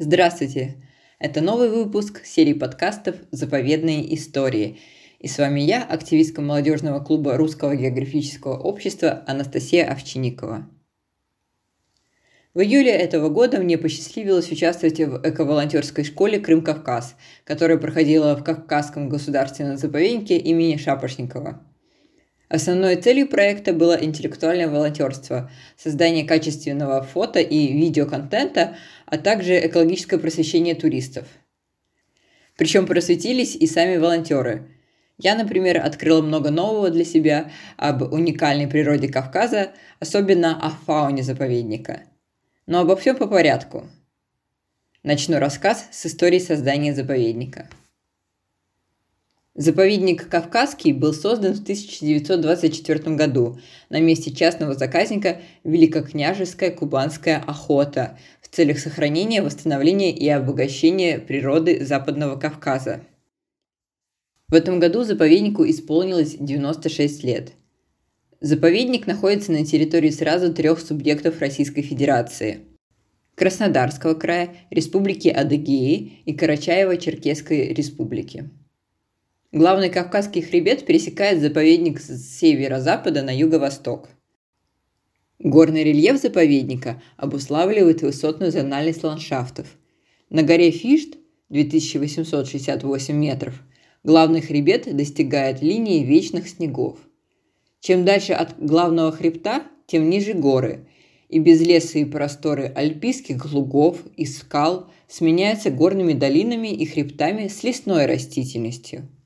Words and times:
Здравствуйте! 0.00 0.76
Это 1.18 1.40
новый 1.40 1.70
выпуск 1.70 2.24
серии 2.24 2.52
подкастов 2.52 3.16
«Заповедные 3.32 4.14
истории». 4.14 4.78
И 5.18 5.26
с 5.26 5.38
вами 5.38 5.58
я, 5.58 5.82
активистка 5.82 6.40
молодежного 6.40 7.00
клуба 7.00 7.36
Русского 7.36 7.74
географического 7.74 8.56
общества 8.56 9.24
Анастасия 9.26 9.90
Овчинникова. 9.90 10.70
В 12.54 12.60
июле 12.60 12.92
этого 12.92 13.28
года 13.28 13.58
мне 13.58 13.76
посчастливилось 13.76 14.52
участвовать 14.52 15.00
в 15.00 15.20
эко-волонтерской 15.24 16.04
школе 16.04 16.38
«Крым-Кавказ», 16.38 17.16
которая 17.42 17.76
проходила 17.76 18.36
в 18.36 18.44
Кавказском 18.44 19.08
государственном 19.08 19.78
заповеднике 19.78 20.38
имени 20.38 20.76
Шапошникова– 20.76 21.60
Основной 22.48 22.96
целью 22.96 23.28
проекта 23.28 23.74
было 23.74 23.92
интеллектуальное 23.92 24.68
волонтерство, 24.68 25.50
создание 25.76 26.24
качественного 26.24 27.02
фото 27.02 27.40
и 27.40 27.72
видеоконтента, 27.74 28.76
а 29.04 29.18
также 29.18 29.66
экологическое 29.66 30.18
просвещение 30.18 30.74
туристов. 30.74 31.26
Причем 32.56 32.86
просветились 32.86 33.54
и 33.54 33.66
сами 33.66 33.98
волонтеры. 33.98 34.66
Я, 35.18 35.34
например, 35.34 35.84
открыла 35.84 36.22
много 36.22 36.50
нового 36.50 36.90
для 36.90 37.04
себя 37.04 37.50
об 37.76 38.02
уникальной 38.12 38.66
природе 38.66 39.08
Кавказа, 39.08 39.72
особенно 40.00 40.58
о 40.64 40.70
фауне 40.70 41.22
заповедника. 41.22 42.04
Но 42.66 42.80
обо 42.80 42.96
всем 42.96 43.16
по 43.16 43.26
порядку. 43.26 43.86
Начну 45.02 45.38
рассказ 45.38 45.88
с 45.90 46.06
истории 46.06 46.38
создания 46.38 46.94
заповедника– 46.94 47.68
Заповедник 49.58 50.28
Кавказский 50.28 50.92
был 50.92 51.12
создан 51.12 51.52
в 51.52 51.62
1924 51.62 53.16
году 53.16 53.58
на 53.90 54.00
месте 54.00 54.30
частного 54.30 54.74
заказника 54.74 55.40
Великокняжеская 55.64 56.70
кубанская 56.70 57.38
охота 57.38 58.16
в 58.40 58.46
целях 58.54 58.78
сохранения, 58.78 59.42
восстановления 59.42 60.12
и 60.12 60.28
обогащения 60.28 61.18
природы 61.18 61.84
Западного 61.84 62.38
Кавказа. 62.38 63.00
В 64.46 64.54
этом 64.54 64.78
году 64.78 65.02
заповеднику 65.02 65.68
исполнилось 65.68 66.36
96 66.38 67.24
лет. 67.24 67.50
Заповедник 68.40 69.08
находится 69.08 69.50
на 69.50 69.66
территории 69.66 70.10
сразу 70.10 70.54
трех 70.54 70.78
субъектов 70.78 71.40
Российской 71.40 71.82
Федерации– 71.82 72.60
Краснодарского 73.38 74.14
края, 74.14 74.50
Республики 74.70 75.28
Адыгеи 75.28 76.22
и 76.26 76.34
Карачаево-Черкесской 76.34 77.72
Республики. 77.72 78.50
Главный 79.50 79.88
Кавказский 79.88 80.42
хребет 80.42 80.84
пересекает 80.84 81.40
заповедник 81.40 82.00
с 82.00 82.38
северо-запада 82.38 83.22
на 83.22 83.34
юго-восток. 83.34 84.10
Горный 85.38 85.84
рельеф 85.84 86.20
заповедника 86.20 87.00
обуславливает 87.16 88.02
высотную 88.02 88.52
зональность 88.52 89.02
ландшафтов. 89.02 89.66
На 90.28 90.42
горе 90.42 90.70
Фишт 90.70 91.16
2868 91.48 93.14
метров 93.16 93.62
главный 94.04 94.42
хребет 94.42 94.94
достигает 94.94 95.62
линии 95.62 96.04
вечных 96.04 96.46
снегов. 96.46 96.98
Чем 97.80 98.04
дальше 98.04 98.34
от 98.34 98.62
главного 98.62 99.12
хребта, 99.12 99.62
тем 99.86 100.10
ниже 100.10 100.34
горы, 100.34 100.86
и 101.30 101.38
безлесые 101.38 102.04
просторы 102.04 102.70
альпийских 102.76 103.50
лугов 103.50 104.02
и 104.14 104.26
скал 104.26 104.90
сменяются 105.08 105.70
горными 105.70 106.12
долинами 106.12 106.68
и 106.68 106.84
хребтами 106.84 107.48
с 107.48 107.62
лесной 107.62 108.04
растительностью– 108.04 109.08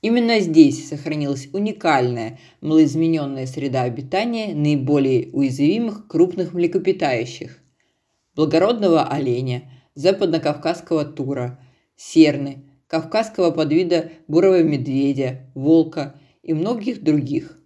Именно 0.00 0.38
здесь 0.38 0.88
сохранилась 0.88 1.48
уникальная 1.52 2.38
малоизмененная 2.60 3.46
среда 3.46 3.82
обитания 3.82 4.54
наиболее 4.54 5.28
уязвимых 5.32 6.06
крупных 6.06 6.54
млекопитающих– 6.54 7.58
благородного 8.36 9.02
оленя, 9.02 9.68
западно-кавказского 9.96 11.04
тура, 11.04 11.58
серны, 11.96 12.64
кавказского 12.86 13.50
подвида 13.50 14.12
бурого 14.28 14.62
медведя, 14.62 15.50
волка 15.56 16.14
и 16.44 16.54
многих 16.54 17.02
других. 17.02 17.58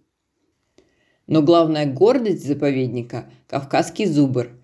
Но 1.27 1.43
главная 1.43 1.85
гордость 1.85 2.47
заповедника– 2.47 3.29
кавказский 3.47 4.05
зубр– 4.05 4.49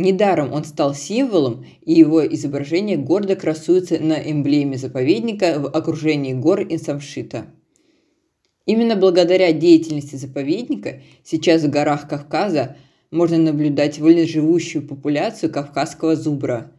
Недаром 0.00 0.54
он 0.54 0.64
стал 0.64 0.94
символом, 0.94 1.66
и 1.82 1.92
его 1.92 2.26
изображение 2.26 2.96
гордо 2.96 3.36
красуется 3.36 3.98
на 3.98 4.14
эмблеме 4.14 4.78
заповедника 4.78 5.58
в 5.58 5.66
окружении 5.66 6.32
гор 6.32 6.62
Инсамшита. 6.62 7.44
Именно 8.64 8.96
благодаря 8.96 9.52
деятельности 9.52 10.16
заповедника 10.16 11.02
сейчас 11.22 11.64
в 11.64 11.68
горах 11.68 12.08
Кавказа 12.08 12.78
можно 13.10 13.36
наблюдать 13.36 13.98
вольноживущую 13.98 14.88
популяцию 14.88 15.52
кавказского 15.52 16.16
зубра. 16.16 16.72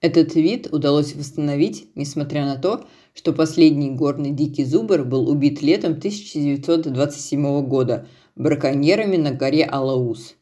Этот 0.00 0.34
вид 0.34 0.68
удалось 0.72 1.14
восстановить, 1.14 1.88
несмотря 1.96 2.46
на 2.46 2.56
то, 2.56 2.86
что 3.12 3.34
последний 3.34 3.90
горный 3.90 4.30
дикий 4.30 4.64
зубр 4.64 5.04
был 5.04 5.28
убит 5.28 5.60
летом 5.60 5.92
1927 5.92 7.66
года 7.66 8.06
браконьерами 8.36 9.18
на 9.18 9.32
горе 9.32 9.64
Алаус– 9.64 10.36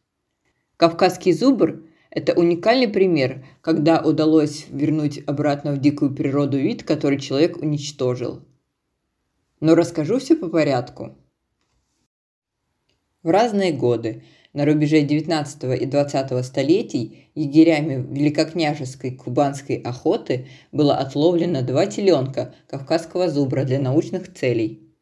Кавказский 0.78 1.32
зубр– 1.32 1.82
это 2.10 2.34
уникальный 2.34 2.86
пример, 2.86 3.44
когда 3.62 4.00
удалось 4.00 4.66
вернуть 4.70 5.20
обратно 5.26 5.72
в 5.72 5.80
дикую 5.80 6.14
природу 6.14 6.56
вид, 6.56 6.84
который 6.84 7.18
человек 7.18 7.56
уничтожил. 7.56 8.44
Но 9.58 9.74
расскажу 9.74 10.20
все 10.20 10.36
по 10.36 10.48
порядку. 10.48 11.16
В 13.24 13.30
разные 13.30 13.72
годы, 13.72 14.22
на 14.52 14.64
рубеже 14.64 15.00
19 15.00 15.82
и 15.82 15.84
20 15.84 16.46
столетий, 16.46 17.28
егерями 17.34 17.94
Великокняжеской 18.14 19.16
кубанской 19.16 19.78
охоты 19.78 20.46
было 20.70 20.96
отловлено 20.96 21.62
два 21.62 21.86
теленка 21.86 22.54
кавказского 22.68 23.28
зубра 23.28 23.64
для 23.64 23.80
научных 23.80 24.32
целей. 24.32 24.94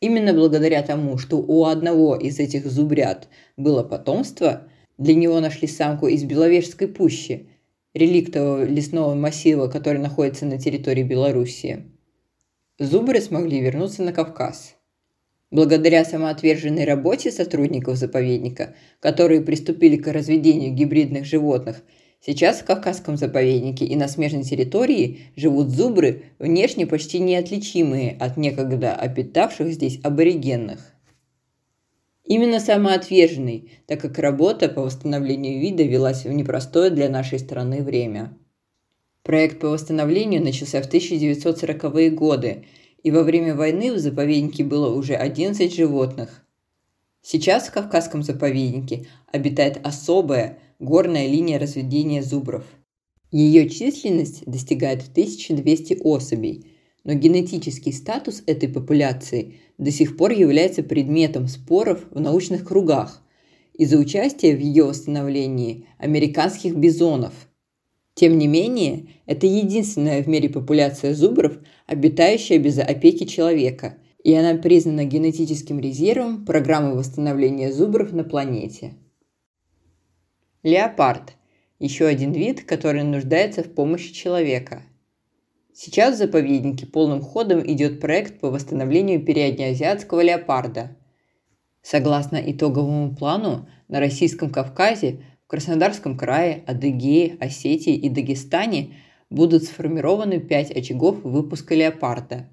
Именно 0.00 0.32
благодаря 0.32 0.82
тому, 0.82 1.18
что 1.18 1.36
у 1.36 1.66
одного 1.66 2.16
из 2.16 2.38
этих 2.38 2.64
зубрят 2.64 3.28
было 3.58 3.82
потомство, 3.82 4.68
для 5.02 5.14
него 5.14 5.40
нашли 5.40 5.66
самку 5.66 6.06
из 6.06 6.22
Беловежской 6.22 6.86
пущи, 6.86 7.48
реликтового 7.92 8.64
лесного 8.64 9.14
массива, 9.14 9.66
который 9.66 9.98
находится 9.98 10.46
на 10.46 10.58
территории 10.58 11.02
Белоруссии. 11.02 11.82
Зубры 12.78 13.20
смогли 13.20 13.60
вернуться 13.60 14.02
на 14.02 14.12
Кавказ. 14.12 14.76
Благодаря 15.50 16.04
самоотверженной 16.04 16.84
работе 16.84 17.32
сотрудников 17.32 17.96
заповедника, 17.96 18.74
которые 19.00 19.42
приступили 19.42 19.96
к 19.96 20.06
разведению 20.06 20.72
гибридных 20.72 21.26
животных, 21.26 21.82
сейчас 22.20 22.60
в 22.60 22.64
Кавказском 22.64 23.16
заповеднике 23.16 23.84
и 23.84 23.96
на 23.96 24.06
смежной 24.06 24.44
территории 24.44 25.32
живут 25.34 25.68
зубры, 25.70 26.26
внешне 26.38 26.86
почти 26.86 27.18
неотличимые 27.18 28.16
от 28.20 28.36
некогда 28.36 28.94
обитавших 28.94 29.72
здесь 29.72 29.98
аборигенных. 30.04 30.91
Именно 32.34 32.60
самоотверженный, 32.60 33.70
так 33.86 34.00
как 34.00 34.18
работа 34.18 34.70
по 34.70 34.80
восстановлению 34.80 35.60
вида 35.60 35.82
велась 35.82 36.24
в 36.24 36.32
непростое 36.32 36.88
для 36.88 37.10
нашей 37.10 37.38
страны 37.38 37.82
время. 37.82 38.34
Проект 39.22 39.60
по 39.60 39.68
восстановлению 39.68 40.42
начался 40.42 40.80
в 40.80 40.88
1940-е 40.90 42.08
годы, 42.08 42.64
и 43.02 43.10
во 43.10 43.22
время 43.22 43.54
войны 43.54 43.92
в 43.92 43.98
заповеднике 43.98 44.64
было 44.64 44.94
уже 44.94 45.14
11 45.14 45.74
животных. 45.74 46.42
Сейчас 47.20 47.68
в 47.68 47.72
Кавказском 47.72 48.22
заповеднике 48.22 49.04
обитает 49.30 49.78
особая 49.86 50.58
горная 50.78 51.26
линия 51.26 51.58
разведения 51.58 52.22
зубров. 52.22 52.64
Ее 53.30 53.68
численность 53.68 54.46
достигает 54.46 55.02
1200 55.02 55.98
особей– 56.02 56.64
но 57.04 57.14
генетический 57.14 57.92
статус 57.92 58.42
этой 58.46 58.68
популяции 58.68 59.60
до 59.78 59.90
сих 59.90 60.16
пор 60.16 60.32
является 60.32 60.82
предметом 60.82 61.48
споров 61.48 62.04
в 62.10 62.20
научных 62.20 62.64
кругах 62.64 63.22
из-за 63.74 63.98
участия 63.98 64.54
в 64.54 64.60
ее 64.60 64.84
восстановлении 64.84 65.86
американских 65.98 66.76
бизонов. 66.76 67.32
Тем 68.14 68.36
не 68.38 68.46
менее, 68.46 69.08
это 69.26 69.46
единственная 69.46 70.22
в 70.22 70.28
мире 70.28 70.48
популяция 70.50 71.14
зубров, 71.14 71.58
обитающая 71.86 72.58
без 72.58 72.78
опеки 72.78 73.24
человека, 73.24 73.96
и 74.22 74.34
она 74.34 74.60
признана 74.60 75.04
генетическим 75.04 75.80
резервом 75.80 76.44
программы 76.44 76.94
восстановления 76.94 77.72
зубров 77.72 78.12
на 78.12 78.22
планете. 78.22 78.92
Леопард– 80.62 81.32
еще 81.80 82.06
один 82.06 82.32
вид, 82.32 82.62
который 82.62 83.02
нуждается 83.02 83.64
в 83.64 83.74
помощи 83.74 84.12
человека– 84.12 84.82
Сейчас 85.84 86.14
в 86.14 86.18
заповеднике 86.18 86.86
полным 86.86 87.20
ходом 87.20 87.60
идет 87.66 87.98
проект 87.98 88.38
по 88.38 88.52
восстановлению 88.52 89.20
переднеазиатского 89.20 90.20
леопарда. 90.20 90.96
Согласно 91.82 92.36
итоговому 92.36 93.16
плану, 93.16 93.68
на 93.88 93.98
Российском 93.98 94.50
Кавказе, 94.50 95.24
в 95.44 95.48
Краснодарском 95.48 96.16
крае, 96.16 96.62
Адыгее, 96.68 97.36
Осетии 97.40 97.96
и 97.96 98.08
Дагестане 98.08 98.94
будут 99.28 99.64
сформированы 99.64 100.38
пять 100.38 100.70
очагов 100.70 101.24
выпуска 101.24 101.74
леопарда. 101.74 102.48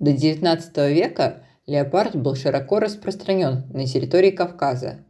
До 0.00 0.10
XIX 0.10 0.92
века 0.92 1.44
леопард 1.68 2.16
был 2.16 2.34
широко 2.34 2.80
распространен 2.80 3.70
на 3.72 3.86
территории 3.86 4.32
Кавказа. 4.32 5.04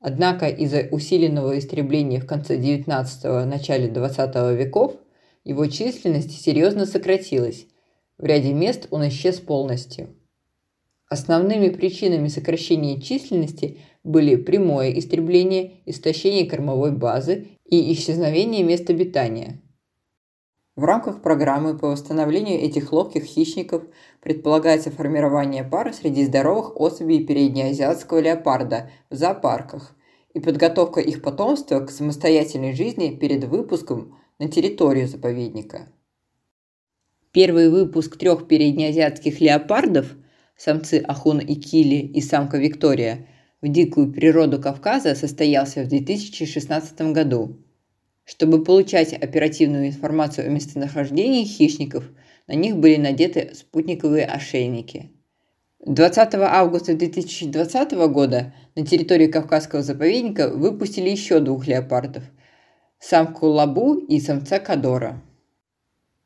Однако 0.00 0.48
из-за 0.48 0.88
усиленного 0.90 1.58
истребления 1.58 2.22
в 2.22 2.26
конце 2.26 2.56
XIX– 2.56 3.44
начале 3.44 3.86
XX 3.86 4.56
веков 4.56 4.96
его 5.46 5.66
численность 5.66 6.42
серьезно 6.42 6.86
сократилась. 6.86 7.68
В 8.18 8.24
ряде 8.24 8.52
мест 8.52 8.88
он 8.90 9.06
исчез 9.08 9.38
полностью. 9.38 10.08
Основными 11.08 11.68
причинами 11.68 12.26
сокращения 12.26 13.00
численности 13.00 13.78
были 14.02 14.34
прямое 14.34 14.90
истребление, 14.98 15.74
истощение 15.86 16.46
кормовой 16.46 16.90
базы 16.90 17.46
и 17.64 17.92
исчезновение 17.92 18.64
мест 18.64 18.90
обитания. 18.90 19.62
В 20.74 20.82
рамках 20.82 21.22
программы 21.22 21.78
по 21.78 21.90
восстановлению 21.90 22.58
этих 22.58 22.92
ловких 22.92 23.22
хищников 23.22 23.84
предполагается 24.20 24.90
формирование 24.90 25.62
пар 25.62 25.94
среди 25.94 26.26
здоровых 26.26 26.78
особей 26.80 27.24
переднеазиатского 27.24 28.18
леопарда 28.18 28.90
в 29.10 29.14
зоопарках 29.14 29.96
и 30.34 30.40
подготовка 30.40 31.00
их 31.00 31.22
потомства 31.22 31.78
к 31.80 31.90
самостоятельной 31.90 32.74
жизни 32.74 33.14
перед 33.14 33.44
выпуском 33.44 34.16
на 34.38 34.48
территорию 34.48 35.08
заповедника. 35.08 35.88
Первый 37.32 37.70
выпуск 37.70 38.16
трех 38.18 38.46
переднеазиатских 38.48 39.40
леопардов, 39.40 40.14
самцы 40.56 41.02
Ахун 41.06 41.38
и 41.38 41.54
Кили 41.54 41.96
и 41.96 42.20
самка 42.20 42.58
Виктория, 42.58 43.26
в 43.62 43.68
дикую 43.68 44.12
природу 44.12 44.60
Кавказа 44.60 45.14
состоялся 45.14 45.82
в 45.82 45.88
2016 45.88 47.00
году. 47.12 47.56
Чтобы 48.24 48.62
получать 48.62 49.12
оперативную 49.12 49.88
информацию 49.88 50.46
о 50.46 50.50
местонахождении 50.50 51.44
хищников, 51.44 52.04
на 52.46 52.54
них 52.54 52.76
были 52.76 52.96
надеты 52.96 53.52
спутниковые 53.54 54.26
ошейники– 54.26 55.12
20 55.86 56.34
августа 56.34 56.94
2020 56.96 57.92
года 58.08 58.52
на 58.74 58.84
территории 58.84 59.28
Кавказского 59.28 59.82
заповедника 59.82 60.48
выпустили 60.48 61.08
еще 61.10 61.38
двух 61.38 61.68
леопардов– 61.68 62.24
самку 62.98 63.46
Лабу 63.46 63.94
и 63.94 64.20
самца 64.20 64.58
Кадора. 64.58 65.22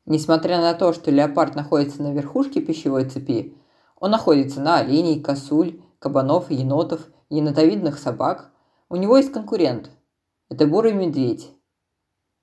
Несмотря 0.05 0.59
на 0.59 0.73
то, 0.73 0.93
что 0.93 1.11
леопард 1.11 1.55
находится 1.55 2.01
на 2.01 2.13
верхушке 2.13 2.61
пищевой 2.61 3.05
цепи, 3.05 3.55
он 3.99 4.11
находится 4.11 4.61
на 4.61 4.77
оленей, 4.77 5.21
косуль, 5.21 5.79
кабанов, 5.99 6.49
енотов, 6.49 7.07
енотовидных 7.29 7.99
собак. 7.99 8.51
У 8.89 8.95
него 8.95 9.17
есть 9.17 9.31
конкурент– 9.31 9.91
это 10.49 10.65
бурый 10.65 10.93
медведь. 10.93 11.51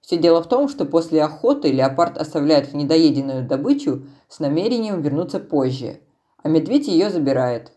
Все 0.00 0.16
дело 0.16 0.42
в 0.42 0.48
том, 0.48 0.68
что 0.68 0.84
после 0.84 1.22
охоты 1.22 1.72
леопард 1.72 2.16
оставляет 2.16 2.72
недоеденную 2.72 3.46
добычу 3.46 4.06
с 4.28 4.38
намерением 4.38 5.00
вернуться 5.00 5.40
позже– 5.40 6.00
а 6.42 6.48
медведь 6.48 6.88
ее 6.88 7.10
забирает. 7.10 7.72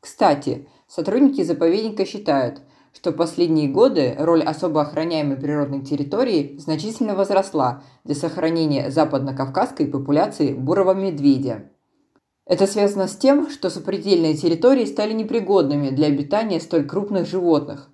Кстати, 0.00 0.68
сотрудники 0.86 1.42
заповедника 1.42 2.06
считают, 2.06 2.62
что 2.92 3.12
последние 3.12 3.68
годы 3.68 4.14
роль 4.18 4.42
особо 4.42 4.82
охраняемой 4.82 5.36
природной 5.36 5.82
территории 5.82 6.56
значительно 6.58 7.14
возросла 7.14 7.82
для 8.04 8.14
сохранения 8.14 8.90
западно-кавказской 8.90 9.86
популяции 9.86 10.52
бурого 10.52 10.94
медведя. 10.94 11.70
Это 12.44 12.66
связано 12.66 13.08
с 13.08 13.16
тем, 13.16 13.50
что 13.50 13.70
сопредельные 13.70 14.34
территории 14.34 14.86
стали 14.86 15.12
непригодными 15.12 15.90
для 15.90 16.06
обитания 16.06 16.60
столь 16.60 16.86
крупных 16.86 17.26
животных. 17.26 17.90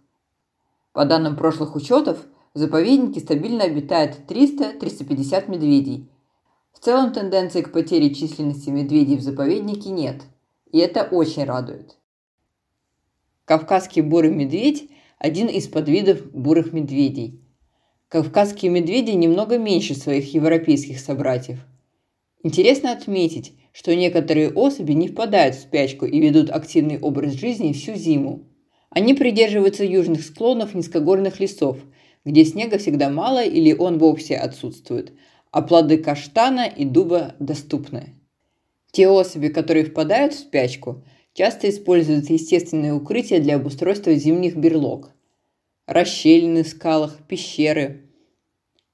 По 0.93 1.05
данным 1.05 1.37
прошлых 1.37 1.75
учетов, 1.75 2.19
в 2.55 2.59
заповеднике 2.59 3.19
стабильно 3.19 3.65
обитает 3.65 4.31
300-350 4.31 5.51
медведей, 5.51 6.09
в 6.73 6.79
целом 6.79 7.13
тенденции 7.13 7.63
к 7.63 7.73
потере 7.73 8.15
численности 8.15 8.71
медведей 8.71 9.17
в 9.17 9.23
заповеднике 9.23 9.91
нет, 9.91 10.23
и 10.71 10.79
это 10.79 11.03
очень 11.03 11.45
радует. 11.45 11.97
Кавказский 13.45 14.03
бурый 14.03 14.31
медведь– 14.31 14.89
один 15.19 15.49
из 15.49 15.69
подвидов 15.69 16.31
бурых 16.33 16.73
медведей. 16.73 17.41
Кавказские 18.09 18.71
медведи 18.71 19.11
немного 19.11 19.59
меньше 19.59 19.95
своих 19.95 20.33
европейских 20.35 20.99
собратьев. 21.01 21.59
Интересно 22.43 22.93
отметить, 22.93 23.55
что 23.73 23.95
некоторые 23.95 24.51
особи 24.51 24.93
не 24.93 25.09
впадают 25.09 25.57
в 25.57 25.61
спячку 25.61 26.07
и 26.07 26.21
ведут 26.21 26.51
активный 26.51 26.99
образ 26.99 27.33
жизни 27.33 27.73
всю 27.73 27.95
зиму. 27.95 28.49
Они 28.91 29.15
придерживаются 29.15 29.85
южных 29.85 30.23
склонов 30.23 30.75
низкогорных 30.75 31.41
лесов, 31.41 31.79
где 32.25 32.45
снега 32.45 32.79
всегда 32.79 33.11
мало 33.11 33.45
или 33.45 33.73
он 33.73 33.99
вовсе 33.99 34.37
отсутствует– 34.37 35.13
а 35.55 35.63
плоды 35.63 35.99
каштана 35.99 36.67
и 36.67 36.85
дуба 36.85 37.37
доступны. 37.39 38.17
Те 38.91 39.09
особи, 39.09 39.47
которые 39.47 39.85
впадают 39.85 40.35
в 40.35 40.41
спячку, 40.41 41.05
часто 41.35 41.69
используют 41.69 42.31
естественные 42.31 42.95
укрытия 42.95 43.41
для 43.41 43.57
обустройства 43.57 44.15
зимних 44.15 44.57
берлог. 44.57 45.13
Расщелины 45.87 46.63
в 46.63 46.69
скалах, 46.69 47.19
пещеры. 47.29 48.09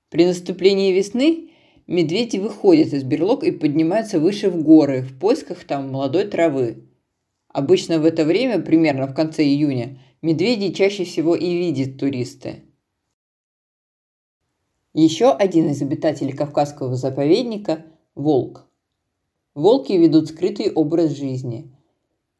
При 0.08 0.26
наступлении 0.26 0.92
весны 0.92 1.50
медведи 1.86 2.38
выходят 2.38 2.92
из 2.92 3.04
берлог 3.04 3.44
и 3.44 3.52
поднимаются 3.52 4.18
выше 4.18 4.50
в 4.50 4.60
горы 4.60 5.02
в 5.02 5.16
поисках 5.16 5.62
там 5.62 5.92
молодой 5.92 6.24
травы. 6.24 6.88
Обычно 7.46 8.00
в 8.00 8.04
это 8.04 8.24
время, 8.24 8.58
примерно 8.58 9.06
в 9.06 9.14
конце 9.14 9.44
июня, 9.44 10.00
медведи 10.20 10.72
чаще 10.72 11.04
всего 11.04 11.36
и 11.36 11.56
видят 11.56 11.96
туристы– 11.98 12.64
еще 14.92 15.30
один 15.30 15.70
из 15.70 15.80
обитателей 15.82 16.32
Кавказского 16.32 16.96
заповедника– 16.96 17.86
волк. 18.16 18.66
Волки 19.54 19.92
ведут 19.92 20.28
скрытый 20.28 20.72
образ 20.72 21.12
жизни. 21.12 21.72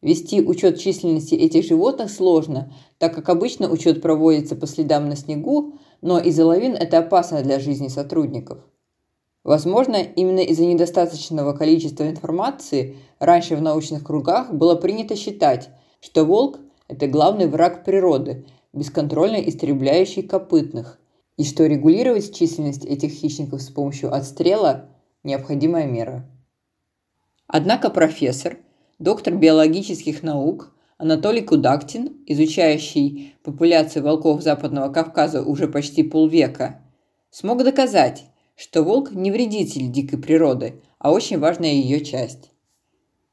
Вести 0.02 0.41
учет 0.41 0.79
численности 0.79 1.35
этих 1.35 1.67
животных 1.67 2.11
сложно, 2.11 2.73
так 2.99 3.14
как 3.14 3.29
обычно 3.29 3.70
учет 3.70 4.00
проводится 4.00 4.56
по 4.56 4.67
следам 4.67 5.08
на 5.08 5.17
снегу, 5.17 5.75
но 6.00 6.19
из-за 6.19 6.47
лавин 6.47 6.75
это 6.75 6.99
опасно 6.99 7.43
для 7.43 7.61
жизни 7.61 7.88
сотрудников. 7.88 8.58
Возможно, 9.44 9.97
именно 9.97 10.41
из-за 10.41 10.64
недостаточного 10.64 11.52
количества 11.52 12.08
информации 12.08 12.97
раньше 13.19 13.56
в 13.56 13.62
научных 13.62 14.05
кругах 14.05 14.52
было 14.52 14.75
принято 14.75 15.17
считать, 15.17 15.70
что 16.00 16.25
волк– 16.25 16.58
это 16.88 17.06
главный 17.06 17.47
враг 17.47 17.85
природы, 17.85 18.47
бесконтрольно 18.73 19.37
истребляющий 19.37 20.23
копытных, 20.23 20.99
и 21.37 21.44
что 21.44 21.67
регулировать 21.67 22.35
численность 22.35 22.85
этих 22.85 23.12
хищников 23.12 23.62
с 23.62 23.69
помощью 23.69 24.14
отстрела– 24.14 24.87
необходимая 25.25 25.87
мера. 25.87 26.29
Однако 27.47 27.91
профессор, 27.91 28.58
доктор 29.00 29.35
биологических 29.35 30.23
наук 30.23 30.75
Анатолий 30.99 31.41
Кудактин, 31.41 32.23
изучающий 32.26 33.35
популяцию 33.43 34.05
волков 34.05 34.43
Западного 34.43 34.93
Кавказа 34.93 35.43
уже 35.43 35.69
почти 35.69 36.02
полвека, 36.02 36.82
смог 37.31 37.64
доказать, 37.64 38.26
что 38.57 38.83
волк 38.83 39.11
не 39.12 39.30
вредитель 39.30 39.90
дикой 39.90 40.19
природы, 40.19 40.83
а 40.99 41.12
очень 41.12 41.38
важная 41.38 41.73
ее 41.73 42.04
часть. 42.04 42.50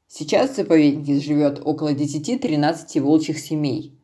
Сейчас 0.06 0.52
в 0.52 0.56
заповеднике 0.56 1.20
живет 1.20 1.60
около 1.62 1.92
10-13 1.92 3.02
волчьих 3.02 3.38
семей. 3.38 4.00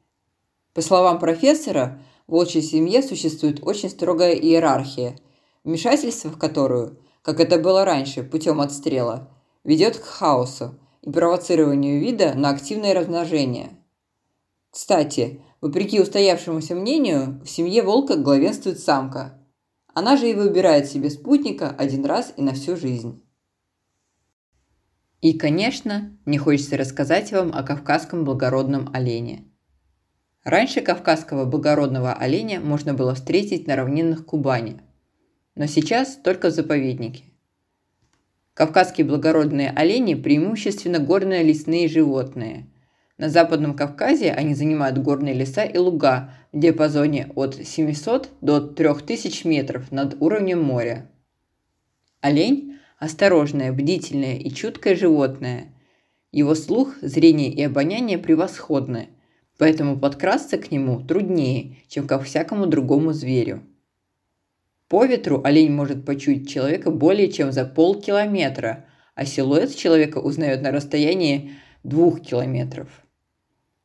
По 0.75 0.83
словам 0.83 1.19
профессора, 1.19 1.99
в 2.27 2.33
волчьей 2.33 2.63
семье 2.63 3.03
существует 3.03 3.67
очень 3.67 3.89
строгая 3.89 4.35
иерархия, 4.35 5.17
вмешательство 5.65 6.29
в 6.29 6.37
которую, 6.37 6.99
как 7.23 7.41
это 7.41 7.59
было 7.59 7.87
раньше, 7.87 8.23
путем 8.23 8.61
отстрела, 8.61 9.31
ведет 9.65 9.97
к 9.97 10.05
хаосу 10.05 10.79
и 11.05 11.11
провоцированию 11.11 12.01
вида 12.01 12.35
на 12.35 12.51
активное 12.51 12.95
размножение. 12.95 13.71
Кстати, 14.71 15.43
вопреки 15.61 16.01
устоявшемуся 16.01 16.75
мнению, 16.75 17.41
в 17.45 17.49
семье 17.49 17.83
волка 17.83 18.17
главенствует 18.17 18.81
самка. 18.81 19.39
Она 19.95 20.17
же 20.17 20.29
и 20.31 20.35
выбирает 20.35 20.87
себе 20.87 21.11
спутника 21.11 21.71
один 21.71 22.05
раз 22.05 22.33
и 22.37 22.43
на 22.43 22.55
всю 22.55 22.77
жизнь. 22.77 23.23
И, 25.21 25.39
конечно, 25.39 26.19
мне 26.25 26.39
хочется 26.39 26.77
рассказать 26.77 27.31
вам 27.33 27.55
о 27.55 27.63
кавказском 27.63 28.25
благородном 28.25 28.91
олене– 28.93 29.45
Раньше 30.45 30.83
кавказского 30.83 31.47
благородного 31.47 32.13
оленя 32.13 32.61
можно 32.61 32.93
было 32.93 33.15
встретить 33.15 33.67
на 33.67 33.77
равнинах 33.77 34.27
Кубани, 34.27 34.83
но 35.55 35.67
сейчас 35.67 36.17
только 36.17 36.51
в 36.51 36.53
заповеднике. 36.53 37.25
Кавказские 38.55 39.07
благородные 39.07 39.71
олени 39.71 40.15
преимущественно 40.15 40.99
горные 40.99 41.43
лесные 41.43 41.89
животные. 41.89 42.67
На 43.19 43.29
Западном 43.29 43.75
Кавказе 43.75 44.33
они 44.33 44.55
занимают 44.55 44.99
горные 44.99 45.35
леса 45.35 45.65
и 45.65 45.77
луга 45.77 46.33
в 46.53 46.59
диапазоне 46.59 47.31
от 47.35 47.55
700 47.57 48.31
до 48.41 48.61
3000 48.61 49.47
метров 49.47 49.93
над 49.93 50.17
уровнем 50.21 50.63
моря. 50.63 51.11
Олень– 52.21 52.79
осторожное, 52.99 53.73
бдительное 53.73 54.37
и 54.37 54.51
чуткое 54.51 54.97
животное. 54.97 55.73
Его 56.33 56.55
слух, 56.55 56.95
зрение 57.03 57.53
и 57.53 57.63
обоняние 57.63 58.19
превосходны– 58.19 59.09
поэтому 59.59 59.99
подкрасться 59.99 60.59
к 60.59 60.71
нему 60.71 61.01
труднее, 61.01 61.77
чем 61.89 62.07
ко 62.07 62.19
всякому 62.19 62.67
другому 62.67 63.13
зверю. 63.13 63.63
По 64.89 65.05
ветру 65.05 65.41
олень 65.43 65.73
может 65.73 66.05
почуять 66.05 66.49
человека 66.49 66.91
более 66.91 67.31
чем 67.31 67.53
за 67.53 67.65
полкилометра, 67.65 68.87
а 69.15 69.25
силуэт 69.25 69.75
человека 69.75 70.19
узнает 70.19 70.63
на 70.63 70.71
расстоянии 70.71 71.53
двух 71.83 72.21
километров. 72.21 72.89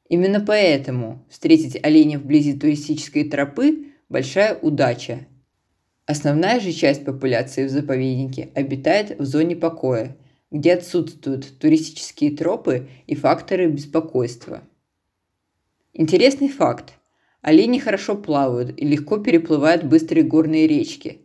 Именно 0.09 0.41
поэтому 0.41 1.25
встретить 1.29 1.79
оленя 1.83 2.19
вблизи 2.19 2.53
туристической 2.53 3.29
тропы– 3.29 3.93
большая 4.09 4.57
удача. 4.57 5.27
Основная 6.05 6.59
же 6.59 6.71
часть 6.71 7.05
популяции 7.05 7.65
в 7.65 7.69
заповеднике 7.69 8.49
обитает 8.55 9.19
в 9.19 9.25
зоне 9.25 9.55
покоя, 9.55 10.17
где 10.51 10.73
отсутствуют 10.73 11.59
туристические 11.59 12.35
тропы 12.35 12.89
и 13.05 13.15
факторы 13.15 13.67
беспокойства. 13.67 14.63
Интересный 15.93 16.49
факт. 16.49 16.98
Олени 17.41 17.79
хорошо 17.79 18.15
плавают 18.15 18.77
и 18.77 18.85
легко 18.85 19.17
переплывают 19.17 19.83
быстрые 19.83 20.23
горные 20.23 20.67
речки. 20.67 21.21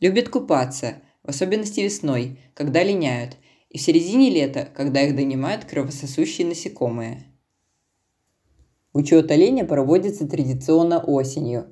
Любят 0.00 0.28
купаться, 0.28 1.02
в 1.22 1.28
особенности 1.28 1.80
весной, 1.80 2.38
когда 2.54 2.82
линяют, 2.82 3.36
и 3.68 3.78
в 3.78 3.80
середине 3.80 4.30
лета, 4.30 4.68
когда 4.74 5.02
их 5.02 5.16
донимают 5.16 5.64
кровососущие 5.64 6.46
насекомые. 6.46 7.26
Учет 8.92 9.30
оленя 9.30 9.64
проводится 9.64 10.26
традиционно 10.26 11.00
осенью. 11.00 11.66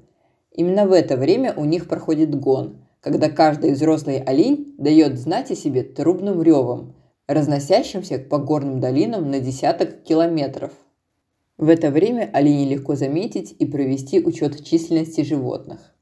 Именно 0.50 0.86
в 0.86 0.92
это 0.92 1.16
время 1.16 1.54
у 1.54 1.64
них 1.64 1.88
проходит 1.88 2.34
гон, 2.34 2.84
когда 3.00 3.30
каждый 3.30 3.72
взрослый 3.72 4.18
олень 4.18 4.74
дает 4.76 5.18
знать 5.18 5.50
о 5.50 5.54
себе 5.54 5.82
трубным 5.82 6.42
ревом, 6.42 6.96
разносящимся 7.26 8.18
по 8.18 8.38
горным 8.38 8.80
долинам 8.80 9.30
на 9.30 9.38
десяток 9.38 10.02
километров. 10.02 10.72
В 11.58 11.68
это 11.68 11.90
время 11.90 12.30
оленей 12.32 12.68
легко 12.68 12.94
заметить 12.94 13.54
и 13.58 13.66
провести 13.66 14.20
учет 14.20 14.64
численности 14.64 15.20
животных. 15.20 15.94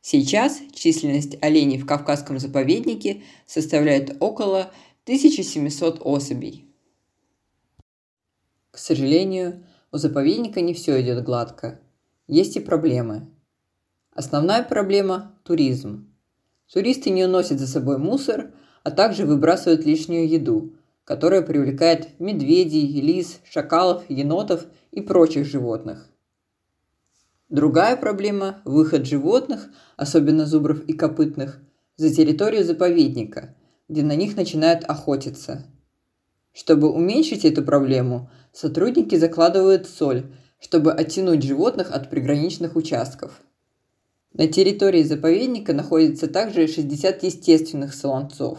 Сейчас 0.00 0.60
численность 0.72 1.36
оленей 1.42 1.78
в 1.78 1.86
Кавказском 1.86 2.38
заповеднике 2.38 3.22
составляет 3.46 4.16
около 4.20 4.70
1700 5.04 6.00
особей. 6.04 6.66
К 8.70 8.78
сожалению, 8.78 9.64
у 9.90 9.96
заповедника 9.96 10.60
не 10.60 10.74
все 10.74 11.00
идет 11.00 11.24
гладко. 11.24 11.80
Есть 12.28 12.56
и 12.56 12.60
проблемы. 12.60 13.26
Основная 14.12 14.62
проблема– 14.62 15.34
туризм. 15.44 16.12
Туристы 16.72 17.10
не 17.10 17.24
уносят 17.24 17.58
за 17.58 17.66
собой 17.66 17.98
мусор, 17.98 18.52
а 18.82 18.90
также 18.90 19.24
выбрасывают 19.24 19.84
лишнюю 19.84 20.28
еду, 20.28 20.74
которая 21.06 21.40
привлекает 21.40 22.20
медведей, 22.20 23.00
лис, 23.00 23.40
шакалов, 23.50 24.04
енотов 24.10 24.66
и 24.90 25.00
прочих 25.00 25.46
животных. 25.46 26.10
Другая 27.48 27.96
проблема– 27.96 28.60
выход 28.66 29.06
животных, 29.06 29.70
особенно 29.96 30.44
зубров 30.44 30.84
и 30.84 30.92
копытных, 30.92 31.62
за 31.96 32.14
территорию 32.14 32.62
заповедника, 32.62 33.54
где 33.88 34.02
на 34.02 34.14
них 34.14 34.36
начинают 34.36 34.84
охотиться– 34.84 35.64
чтобы 36.56 36.90
уменьшить 36.90 37.44
эту 37.44 37.62
проблему, 37.62 38.30
сотрудники 38.50 39.14
закладывают 39.14 39.86
соль, 39.86 40.32
чтобы 40.58 40.90
оттянуть 40.90 41.42
животных 41.42 41.90
от 41.90 42.08
приграничных 42.08 42.76
участков. 42.76 43.42
На 44.32 44.48
территории 44.48 45.02
заповедника 45.02 45.74
находится 45.74 46.28
также 46.28 46.66
60 46.66 47.22
естественных 47.24 47.92
солонцов. 47.92 48.58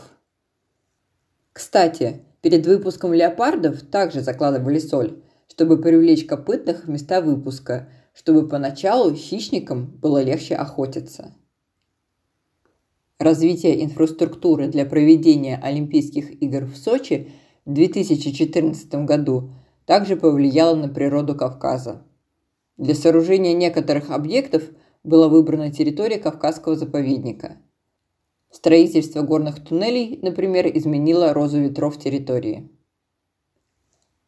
Кстати, 1.52 2.22
перед 2.42 2.66
выпуском 2.66 3.14
леопардов 3.14 3.82
также 3.82 4.22
закладывали 4.22 4.80
соль, 4.80 5.22
чтобы 5.48 5.82
привлечь 5.82 6.26
копытных 6.26 6.86
в 6.86 6.90
места 6.90 7.22
выпуска, 7.22 7.90
чтобы 8.14 8.48
поначалу 8.48 9.14
хищникам 9.14 9.86
было 10.02 10.22
легче 10.22 10.56
охотиться. 10.56 11.34
Развитие 13.20 13.84
инфраструктуры 13.84 14.68
для 14.68 14.86
проведения 14.86 15.60
Олимпийских 15.62 16.42
игр 16.42 16.66
в 16.66 16.78
Сочи– 16.78 17.32
в 17.68 17.74
2014 17.74 19.06
году 19.06 19.50
также 19.86 20.16
повлияло 20.16 20.74
на 20.76 20.88
природу 20.88 21.36
Кавказа. 21.36 22.02
Для 22.78 22.96
сооружения 22.96 23.54
некоторых 23.54 24.10
объектов 24.10 24.64
была 25.04 25.28
выбрана 25.28 25.70
территория 25.70 26.18
Кавказского 26.18 26.78
заповедника. 26.78 27.58
Строительство 28.58 29.22
горных 29.22 29.64
туннелей, 29.64 30.18
например, 30.24 30.66
изменило 30.76 31.32
розу 31.32 31.60
ветров 31.60 32.00
территории. 32.00 32.68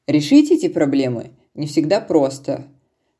Решить 0.05 0.51
эти 0.51 0.67
проблемы 0.67 1.31
не 1.55 1.65
всегда 1.65 1.99
просто, 1.99 2.67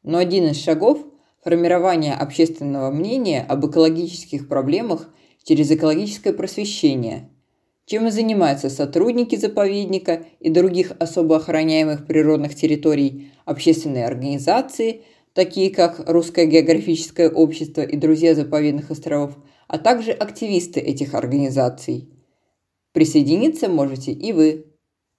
но 0.03 0.19
один 0.19 0.45
из 0.45 0.61
шагов– 0.61 1.03
формирование 1.43 2.13
общественного 2.13 2.91
мнения 2.91 3.41
об 3.41 3.65
экологических 3.65 4.47
проблемах 4.47 5.09
через 5.43 5.71
экологическое 5.71 6.31
просвещение– 6.31 7.31
чем 7.87 8.05
и 8.05 8.11
занимаются 8.11 8.69
сотрудники 8.69 9.35
заповедника 9.35 10.27
и 10.39 10.51
других 10.51 10.91
особо 10.99 11.37
охраняемых 11.37 12.05
природных 12.05 12.53
территорий, 12.53 13.31
общественные 13.45 14.05
организации, 14.05 15.01
такие 15.33 15.71
как 15.71 16.07
Русское 16.07 16.45
географическое 16.45 17.31
общество 17.31 17.81
и 17.81 17.97
Друзья 17.97 18.35
заповедных 18.35 18.91
островов, 18.91 19.39
а 19.69 19.77
также 19.77 20.11
активисты 20.11 20.79
этих 20.79 21.13
организаций. 21.13 22.09
Присоединиться 22.91 23.69
можете 23.69 24.11
и 24.11 24.33
вы. 24.33 24.68